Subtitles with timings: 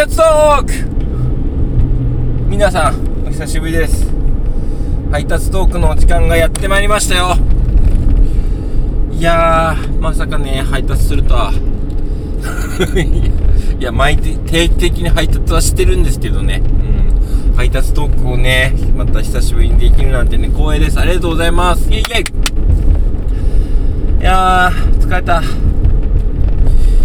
[0.00, 0.72] 達トーク
[2.48, 4.10] 皆さん、お久しぶりです。
[5.10, 7.36] 配達トークの時間がやってまいりましたよ。
[9.12, 11.52] いやー、まさかね、配達するとは。
[13.78, 16.62] いや、毎定期的に配達はしてるんですけどね。
[16.64, 16.68] う
[17.52, 17.56] ん。
[17.56, 20.98] 配達トークをね、また久しぶりにできるなんてね、光栄です。
[20.98, 21.90] ありがとうございます。
[21.90, 22.24] イェイイェイ
[24.22, 25.42] いやー、疲れた。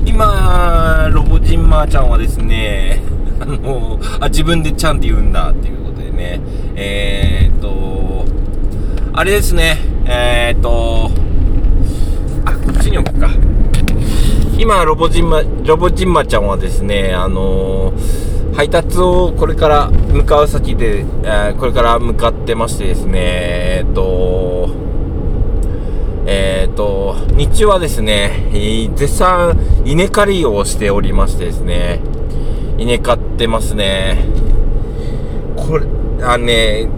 [0.06, 3.02] 今、ロボジンマーちゃんはですね、
[3.40, 6.40] あの、あ、自分でちゃんって言うんだっていうことでね、
[6.76, 8.26] えー、っと、
[9.14, 11.12] あれですね、えー、っと、
[12.46, 13.30] あ、こっちに置くか。
[14.58, 17.94] 今、ロボジンマ、ロボジンマちゃんはですね、あの
[18.56, 24.70] 配達をこれから向かう先で、えー、これから向かってましてですね、えー、っと、
[26.76, 28.50] と、日中はですね、
[28.96, 32.02] 絶賛稲刈りをしておりましてですね、
[32.78, 34.26] 稲刈ってますね。
[35.56, 35.86] これ、
[36.22, 36.90] あのね、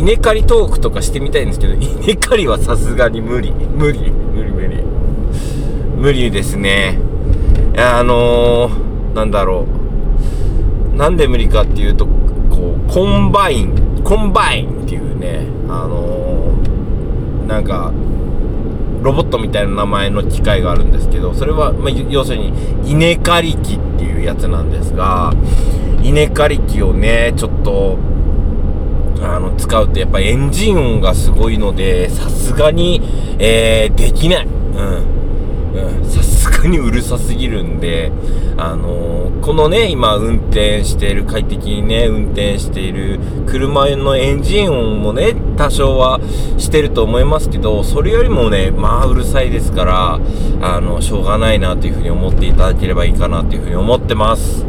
[0.00, 3.52] 稲刈りトークとかしてみたいんですけど、稲刈りはさすがに無理。
[3.52, 4.10] 無理。
[4.10, 4.82] 無理無理。
[5.96, 6.98] 無理ですね。
[7.78, 9.66] あのー、なんだろ
[10.94, 10.96] う。
[10.96, 12.12] なんで無理かっていうと、こ
[12.88, 17.92] う、コンバイン、コンバインっていうね、あのー、なんか、
[19.02, 22.52] ロボットみたいな名前の機械があるんですけど、それは、まあ、要するに、
[22.84, 25.32] 稲刈り機っていうやつなんですが、
[26.02, 27.98] 稲刈り機をね、ちょっと、
[29.22, 33.00] あの、使うとやっぱエンジン音がすごいので、さすがに、
[33.38, 34.46] えー、できない。
[34.46, 35.15] うん。
[36.04, 38.12] さすがにうるさすぎるんで、
[38.56, 46.20] あのー、このね、今運転している、快適にね、運転している車のエンジン音もね、多少は
[46.58, 50.20] してると思いますけど、それよりもね、まあうるさいですから、
[50.62, 54.64] あの、しょうがないなというふうに思っていただければいいかなというふうに思ってます。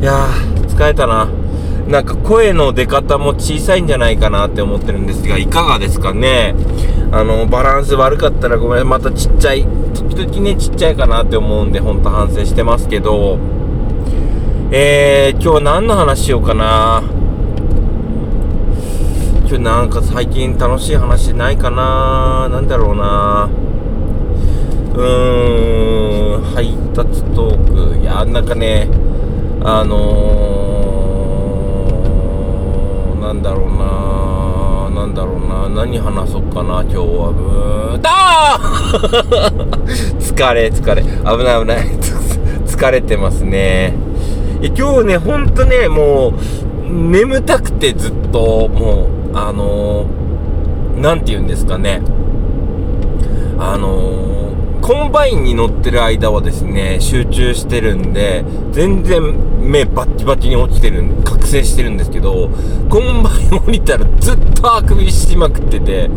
[0.00, 1.28] いやー、疲れたな。
[1.88, 6.54] なんか声の出方も小さいんじゃないかなって思ってるんですが、いかがですかね
[7.12, 13.38] あの、バランス悪かったらごめん、またちっちゃい、時々ね、ちっちゃいかなって思うんで、ほんと反省してますけど、
[14.70, 17.02] えー、今日は何の話しようかな。
[19.46, 22.48] 今日なんか最近楽しい話ないかな。
[22.50, 23.50] なんだろうな。
[24.94, 27.98] うーん、配達トーク。
[27.98, 28.88] いや、なんかね、
[29.62, 34.31] あのー、なんだろうな。
[35.02, 37.30] なんだろうな何話そっかな、今日は。
[37.30, 41.02] うーん、だー 疲れ、疲れ。
[41.02, 41.78] 危ない危ない。
[42.64, 43.94] 疲れてますね。
[44.76, 46.32] 今日ね、ほんとね、もう、
[46.88, 52.00] 眠たくてずっと、もう、あのー、なんて言うんですかね。
[53.58, 54.41] あのー、
[54.82, 59.22] コンバインに乗ってる間はですね、集中してるんで、全然
[59.60, 62.50] 目バッキバキに落ちてる、覚醒してるんですけど、
[62.90, 66.08] コンバイン降りたらずっとあくびしまくってて、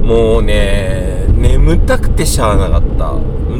[0.00, 3.14] もうね、眠たくてしゃあなかった。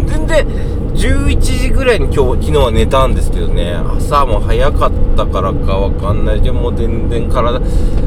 [0.07, 0.47] 全然、
[0.95, 7.61] 11時ぐらいに今日、昨日は寝たんですけどね、朝も早かったからかわかんないでもう全然体、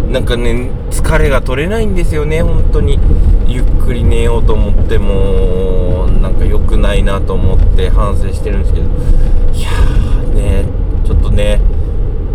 [0.10, 3.00] なんかね、疲れが取れないんですよね、本当に。
[3.48, 10.66] ゆっくり寝ようと思っても、なんか良くないなと思って反省してるんですけど、いやーね、
[11.06, 11.62] ちょっとね、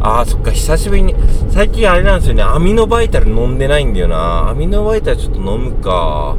[0.01, 1.15] あーそっか、久しぶりに、
[1.51, 4.51] 最近あれなんですよね、アミノバイタル飲んでないんだよな。
[4.51, 6.37] アミノバイタルちょっと飲むか。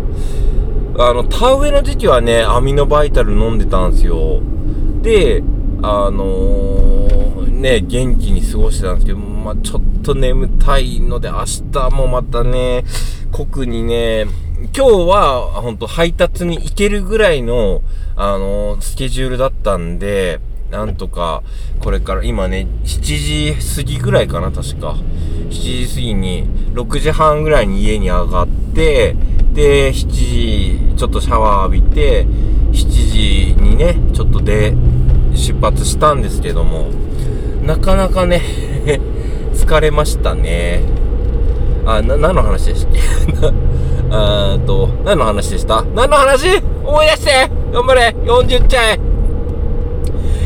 [1.00, 4.42] あの、田植えの時期はね、アミノバイタル飲んでたんですよ。
[5.02, 5.44] で、
[5.82, 12.84] あのー、ね、元気に過ごしてたんですけど、まあ、ちょっと眠たいので、明日もまたね、
[13.32, 14.26] 酷にね、
[14.58, 17.84] 今日は、ほんと配達に行けるぐらいの、
[18.16, 20.40] あのー、スケジュールだったんで、
[20.72, 21.44] なんとか、
[21.80, 24.96] これから今ね、7時過ぎぐらいかな、確か。
[25.52, 29.16] 7時過ぎに、6時半ぐらいに家に上がって、
[29.54, 32.26] で、7時、ちょっとシャワー浴びて、
[32.72, 34.74] 7時にね、ちょっとで、
[35.36, 36.88] 出発したんですけども、
[37.64, 38.42] なかなかね
[39.54, 40.82] 疲れましたね。
[41.86, 43.67] あ、な、何の話でしたっけ？
[44.10, 45.84] あーと、何の話でした？
[45.84, 46.58] 何の話？
[46.84, 49.00] 思い出して頑張れ !40 ちゃい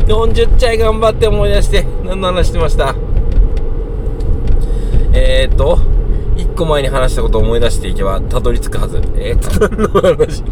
[0.08, 2.96] !40 ちゃい頑張って思い出して何の話してました？
[5.14, 5.78] えーと、
[6.38, 9.02] 1個前に話したことを思い出していけばたどり着くはず。
[9.16, 10.44] えー、と、何の話？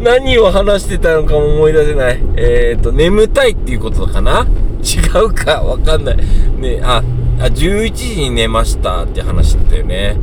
[0.02, 2.20] 何を話してたのかも思い出せない。
[2.36, 4.46] えーと、眠たいっていうことかな？
[4.82, 5.62] 違うか？
[5.62, 6.16] わかんない。
[6.16, 7.02] ね、あ、
[7.38, 10.16] あ、11時に寝ましたって話だったよね。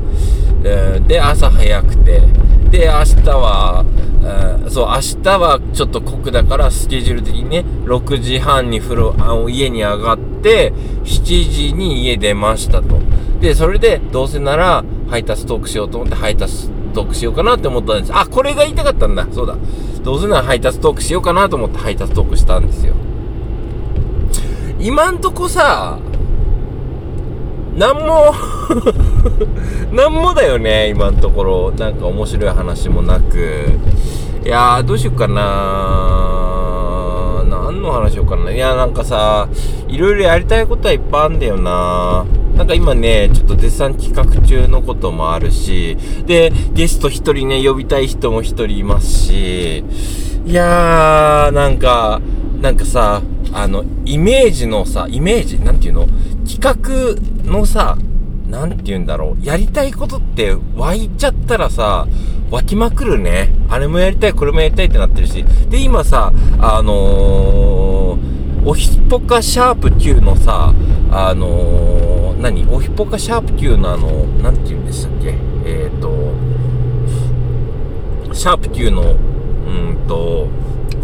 [0.63, 2.21] で、朝早くて。
[2.71, 3.85] で、明日は、
[4.69, 10.73] そう、明日はちょっと酷だから、スケジュール的にね、6時半に風呂、あ、家に上がって、
[11.03, 12.99] 7時に家出ましたと。
[13.41, 18.11] で、それで、どうせなら、配達トークしようと思って配達トークしようかなって思ったんです。
[18.15, 19.27] あ、これが言いたかったんだ。
[19.31, 19.55] そうだ。
[20.03, 22.95] どうせなら配達トークしようかなと思って配達トークしたんですよ。
[24.79, 25.99] 今んとこさ、
[27.77, 28.33] なんも
[29.91, 31.71] なんもだよね、今のところ。
[31.71, 33.71] なんか面白い話もなく。
[34.45, 35.33] いやー、どうしよっかな
[37.49, 38.51] 何の話しようかな。
[38.51, 39.47] いや、なんかさ、
[39.87, 42.25] いろいろやりたいことはいっぱいあんだよな
[42.55, 45.97] なんか今ね、ちょっと絶賛企画中のこともあるし、
[46.27, 49.83] で、ゲスト一人ね、呼びたい人も一人いますし、
[50.45, 52.21] いやー、なんか、
[52.61, 53.21] なんかさ、
[53.53, 56.07] あの、イメージのさ、イメージなんていうの？
[56.47, 57.97] 企画のさ、
[58.49, 59.45] なんて言うんだろう？
[59.45, 62.07] やりたいことって湧いちゃったらさ、
[62.51, 63.53] 湧きまくるね。
[63.69, 65.43] あれもやりたい、これもやりたいってなってるし。
[65.69, 70.73] で、今さ、あのー、おひぽかシャープ9のさ、
[71.11, 72.65] あのー、何？
[72.67, 75.35] おひぽかシャープ9のあの、なんて言うんでしたっけ？
[75.65, 76.33] えっ、ー、と、
[78.33, 80.47] シャープ9の、うんと、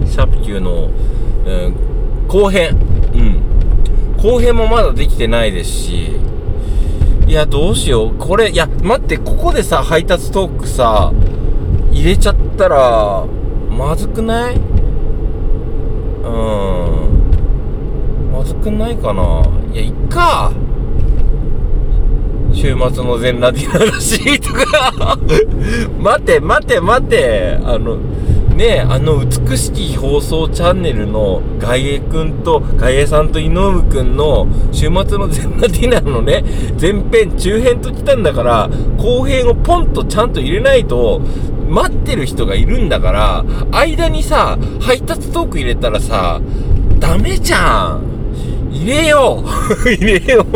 [0.05, 0.89] シャープ9の、
[1.45, 1.75] うん、
[2.29, 2.77] 後編。
[3.13, 3.41] うん。
[4.21, 6.11] 後編もまだできてないですし、
[7.27, 8.15] いや、どうしよう。
[8.17, 11.11] これ、いや、待って、ここでさ、配達トークさ、
[11.91, 13.25] 入れちゃったら、
[13.69, 14.55] まずくない？
[14.55, 14.61] うん。
[18.31, 19.41] まずくないかな？
[19.73, 20.51] いや、いっか。
[22.51, 25.17] 週末の全裸ディナーらしいとか
[26.01, 27.57] 待て、待て、待て。
[27.63, 27.97] あの、
[28.59, 36.43] ねあの美しき放送チャンネルの外江くんと、外江さんと井上くんの週末の全裸ディナーのね、
[36.79, 41.21] 前編、中編と来たんだから、後編をポンとちゃんと入れないと、
[41.69, 46.41] 待ってる人がいるんだから、間にさ、配達トーク入れたらさ、
[46.99, 48.03] ダメじゃん。
[48.71, 49.87] 入れよう。
[49.89, 50.53] 入れよう。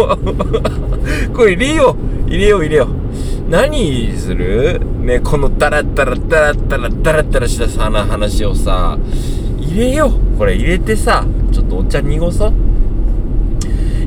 [1.34, 1.96] これ入れよ
[2.28, 2.30] う。
[2.30, 3.04] 入れよう入れよう。
[3.50, 4.80] 何する？
[5.02, 8.98] ね、このダラダラダラダラダラダラしたさ、な話をさ、
[9.60, 10.38] 入れよう。
[10.38, 12.54] これ入れてさ、ちょっとお茶濁そう。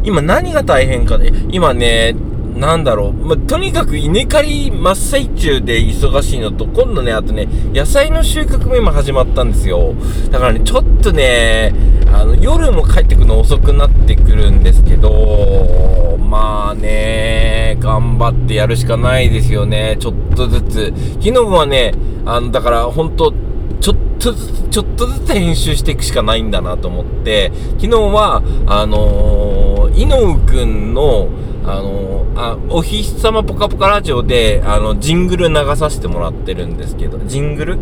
[0.02, 2.16] 今何が大変かね、今ね、
[2.56, 3.12] なんだろう。
[3.12, 9.94] まとにかく稲刈り真っ最中で忙しいのと、今度ね、あとね、野菜の収穫も今始まったんですよ。
[10.30, 11.74] だからね、ちょっとね、
[12.12, 19.96] あの、夜も帰ってくるの遅くなってくるんですけど、まあね、頑張ってやるしかないですよね。
[20.00, 20.92] ちょっとずつ。
[21.20, 21.94] 昨日はね、
[22.24, 23.32] あの、だから本当
[23.80, 31.28] ちょっとずつ、ちょっとずつ編集していくしかないんだなと思って、昨日は、あのー、井上くんの、
[31.64, 37.78] あのー、あ、お日様ぽかぽかラジオで、あの、ジングル流させてもらってるんですけど、ジングル？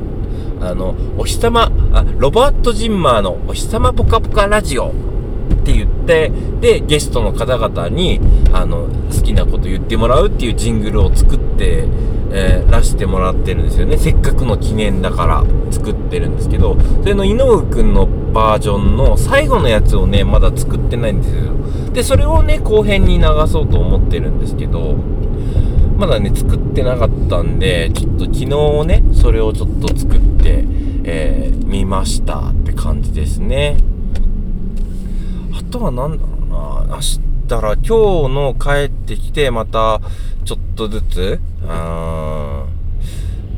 [0.61, 4.91] あの、お日様、あ、ロバート・ジンマーのお日様ぽかぽかラジオっ
[5.64, 6.30] て言って、
[6.60, 8.20] で、ゲストの方々に、
[8.52, 11.88] あの、好きなこと言ってもらうっていうジングルを作って、
[12.36, 13.96] えー、出してもらってるんですよね。
[13.96, 21.52] せっかくの記念だから作ってるんですけど、それの井上くんのバージョンの最後のやつをね、まだ作ってないんですよ。
[21.92, 24.96] で、それをね、後編に流そうと思ってるんですけど、
[25.96, 28.46] まだね、作ってなかったんで、ちょっと昨日
[28.86, 30.64] ね、それをちょっと作って、
[31.04, 33.76] えー、見ましたって感じですね。
[35.74, 37.19] とは何だろうな、明日
[37.50, 37.88] ら今日
[38.32, 40.00] の帰ってきて、また、
[40.44, 41.40] ちょっとずつ、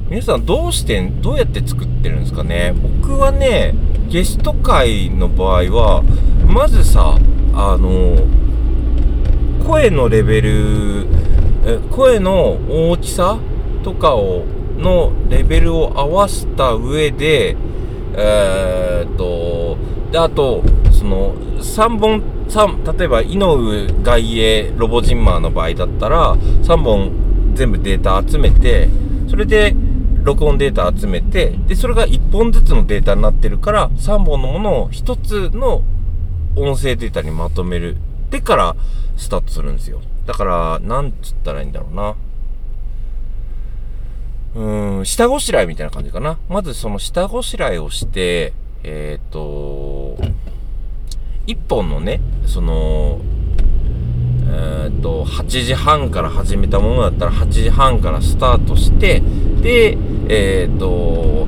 [0.09, 2.75] 皆さんどうして、どうやって作ってるんですかね。
[3.03, 3.75] 僕はね、
[4.09, 6.03] ゲスト会の場合は、
[6.49, 7.19] まずさ、
[7.53, 8.17] あの、
[9.67, 11.07] 声のレベル、
[11.91, 13.39] 声の大きさ
[13.83, 14.47] とかを、
[14.79, 17.59] のレベルを合わせた上で、
[18.15, 19.77] えー、っと、
[20.11, 20.63] で、あと、
[21.07, 28.89] の、3本、3、例えば、井上外衛ロボジンマーの場合だったら、3本全部データ集めて、
[29.29, 29.75] それで、
[30.23, 35.83] 録音データ集めて、で、それが1本ずつのデータになってるから、3本のものを1つの
[36.57, 37.97] 音声データにまとめる。
[38.31, 38.77] でから
[39.17, 40.01] スタートするんですよ。
[40.27, 42.17] だから、なんつったらいいんだろうな。
[44.57, 46.39] うん、下ごしらえみたいな感じかな。
[46.49, 50.17] まずその下ごしらえをして、えっ、ー、と、
[51.47, 53.21] 一本のね、その、
[54.49, 59.23] えっ、と、8時半から始めたものだったら8時半からスタートして、
[59.63, 59.97] で、
[60.29, 61.47] えっ、と、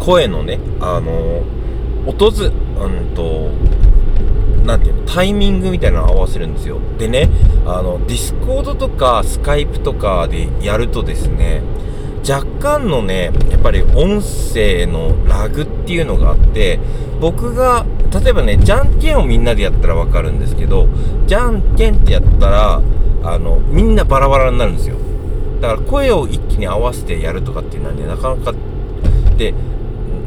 [0.00, 1.42] 声のね、あの、
[2.06, 3.50] 音ず、うんと、
[4.66, 6.80] なていうの、タイミングみたいなのを合わせるんですよ。
[6.98, 7.28] でね、
[7.66, 11.62] あの、ディスコードとかスカイプとかでやるとですね、
[12.28, 16.80] 若干のね、やっぱり音声のラグっていうのがあって、
[17.20, 20.88] 僕が、例えばね、じゃんけんをみんなでやったらわかるんですけど、
[21.26, 22.82] じゃんけんってやったら、
[23.22, 24.96] あの、みんなバラバラになるんですよ。
[25.60, 28.54] だから声を一気に合わせてやるとかっていうのはね、なかなか、
[29.36, 29.54] で、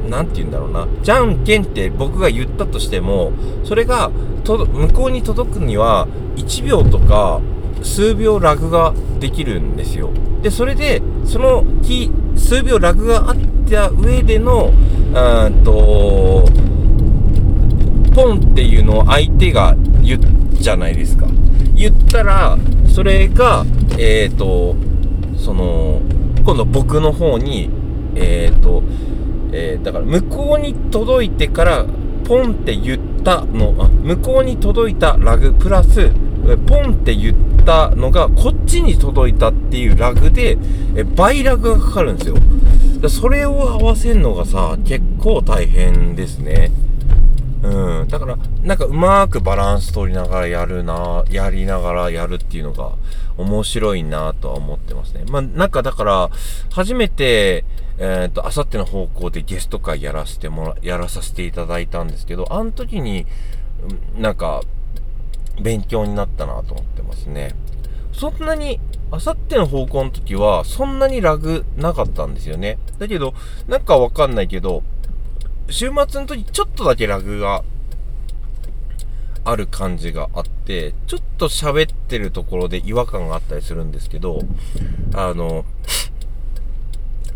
[0.07, 0.87] なんて言うんだろうな。
[1.01, 3.31] じゃんけんって僕が言ったとしても、
[3.63, 4.11] それが、
[4.43, 7.41] と、向こうに届くには、1秒とか、
[7.83, 10.11] 数秒ラグができるんですよ。
[10.41, 13.35] で、それで、その日、数秒ラグがあっ
[13.69, 14.71] た上での、
[15.13, 16.47] うんと、
[18.13, 20.19] ポンっていうのを相手が言っ
[20.53, 21.27] じゃないですか。
[21.75, 22.57] 言ったら、
[22.87, 23.65] それが、
[23.97, 24.75] えっ、ー、と、
[25.37, 26.01] その、
[26.43, 27.69] 今度僕の方に、
[28.15, 28.83] えっ、ー、と、
[29.51, 31.85] えー、だから向こうに届いてから
[32.25, 36.11] ポンって言ったのあ向こうに届いたラグプラス
[36.55, 40.57] ポンって言ったのがこっちに届いたっていうラグで
[40.95, 42.37] え倍ラグがかかるんですよ
[43.09, 46.71] それを合わせるのがさ結構大変ですね
[47.63, 48.07] うん。
[48.07, 52.93] だから、なんかうまくバランス取りながらやるな、やりながらやるっていうのが
[53.37, 55.23] 面白いなとは思ってますね。
[55.27, 56.29] まあ、なんかだから、
[56.71, 57.65] 初めて、
[57.97, 63.25] えっ、ー、と、あさっての方向でゲスト会やらせてもら、やらさせていただいたんですけど、あの時に、
[64.17, 64.61] なんか、
[65.61, 67.55] 勉強になったなと思ってますね。
[68.13, 68.79] そんなに、
[69.11, 72.77] あさっての方向の時は、そんなにラグなかったんですよね。
[72.97, 73.33] だけど、
[73.67, 74.83] なんかわかんないけど、
[75.69, 77.63] 週末の時ちょっとだけラグが
[79.43, 84.41] ある感じがあって、ちょっと喋ってるところで違和感があったりするんですけど、
[85.13, 85.63] あの、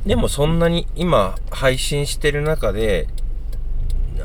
[0.05, 3.07] でもそんなに今配信してる中で、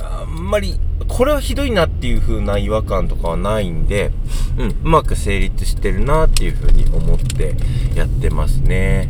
[0.00, 4.10] あんまり、これはひどいなっていう風な違和感とかはないんで、
[4.58, 7.54] うん、うまく成立してるなっていう風に思って
[7.94, 9.08] やってますね。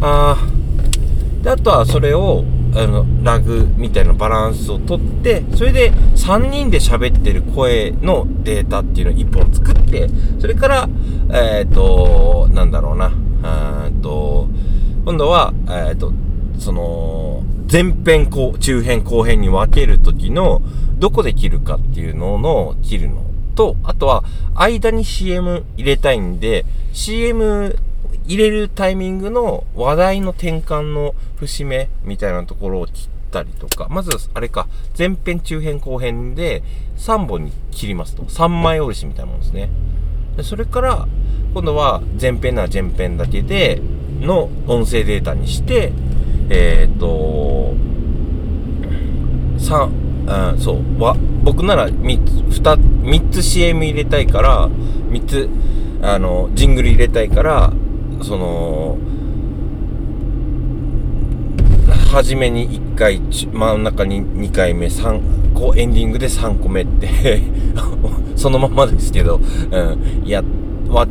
[0.00, 10.08] あー、で、あとはそれを、あの、ラグみたいなバランスをとって、それで3人で喋ってる声のデータっていうのを1本作って、
[10.40, 10.88] それから、
[11.32, 13.12] えっ、ー、と、なんだろうな、
[13.86, 14.48] えっと、
[15.04, 16.12] 今度は、えっ、ー、と、
[16.58, 17.31] その、
[17.72, 20.60] 前編後、中編後編に分けるときの、
[20.98, 23.24] どこで切るかっていうのの切るの
[23.54, 24.24] と、あとは、
[24.54, 27.78] 間に CM 入れたいんで、CM
[28.26, 36.62] 入れるタイミングの話題の転換の節目みたいなところを切ったりとか、まず、あれか、前編、中編、後編で
[36.98, 38.24] 3本に切りますと。
[38.24, 39.70] 3枚おろしみたいなもんですね。
[40.36, 41.08] でそれから、
[41.54, 43.80] 今度は前編なら前編だけで、
[44.20, 45.90] の音声データにして、
[46.50, 47.74] えっ、と、
[49.58, 55.48] 3、うん、そう、わ、僕なら3つ、2、3つ CM 入れたいから、3つ、
[56.02, 57.72] あの、ジングル入れたいから、
[58.22, 58.98] その、
[62.12, 63.20] 初めに1回、
[63.52, 67.42] 真ん中に2回目、3、こうエンディングで3個目って
[68.36, 70.42] そのままですけど、うん、や、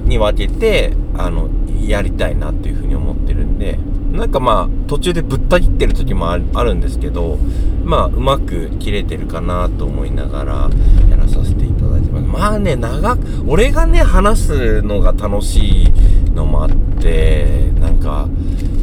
[0.06, 1.50] に分けて、あの、
[1.86, 3.80] やりたいなっていうふうに思ってるんで、
[4.12, 7.38] なんかまあ、途中でぶった切ってる時もあるんですけど、
[7.84, 10.70] まあ、うまく切れてるかなと思いながら、
[11.10, 12.26] やらさせていただいてます。
[12.28, 15.92] まあね、長く、俺がね、話すのが楽しい
[16.32, 18.28] のもあって、なんか、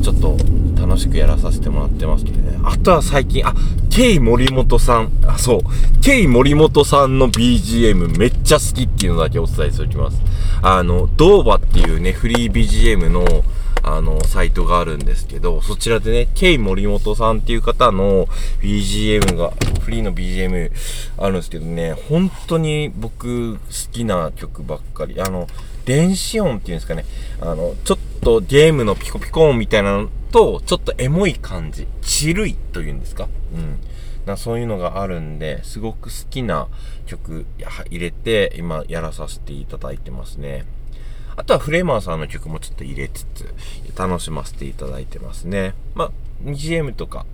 [0.03, 0.37] ちょっと
[0.81, 2.59] 楽しくやらさせてもらってますけどね。
[2.65, 3.55] あとは最近、あ、
[3.91, 5.61] ケイ森本さん、あ、そう、
[6.03, 10.21] ケイ森本さんの BGM めっちゃ好きっていうのだけお伝えしておきます。
[10.63, 13.25] あの、ドーバっていうね、フリー BGM の、
[13.97, 18.27] あの、サイトがあるんですけど、そちらでね、ケイ森本さんっていう方の
[18.61, 20.71] BGM が、フリーの BGM
[21.17, 25.21] あるんですけどね、本当に僕好きな曲ばっかり。
[25.21, 25.47] あの、
[25.85, 27.05] 電子音っていうんですかね、
[27.41, 33.79] あの、ちょっとゲームのピコピコ音みたいなのと、ちょっとエモい感じ、チルいというんですかうん。
[34.27, 36.69] なそういうのがあるんで、すごく好きな
[37.07, 37.47] 曲
[37.91, 40.67] 入れて、今やらさせていただいてますね。
[41.39, 43.55] あとはフレーマーさんの曲もちょっと入れつつ、
[43.97, 45.73] 楽しませていただいてますね。
[45.95, 46.11] まあ、
[46.43, 47.27] BGM とか、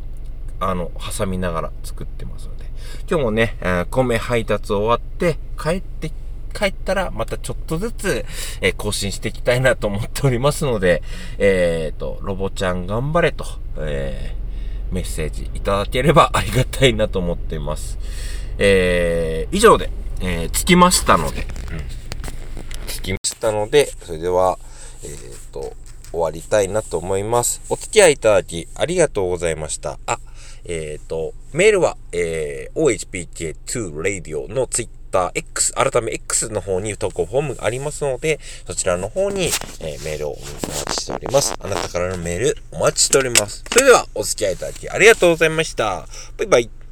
[0.61, 2.67] あの、挟みながら作ってますので。
[3.09, 6.13] 今日もね、えー、米配達終わって、帰って
[6.53, 8.27] 帰ったらまたちょっとずつ、
[8.61, 11.03] えー、更新していきたいなと思っておりますので、
[11.39, 13.47] えっ、ー、と、ロボちゃん頑張れと、
[13.79, 17.99] えー、メッセージいただければありがたいなと思っています。
[18.59, 21.47] えー、以上で、えー、着きましたので、
[23.05, 24.59] きましたので、それでは、
[25.03, 25.75] えっ、ー、と、
[26.11, 27.61] 終わりたいなと思います。
[27.69, 29.99] お付き合いいただきありがとうございました。
[30.07, 30.19] あ、
[30.65, 39.47] えっ、ー、と、メールは、えー、ohpk2radio の Twitter、X、改め X の方に投稿フォームがありますので、そちらの方に、
[39.81, 41.55] えー、メールをお待ちしております。
[41.59, 43.65] あなたからのメールお待ちしております。
[43.71, 46.07] それでは、お付き合いいただきありがとうございました。
[46.39, 46.84] バイバイ。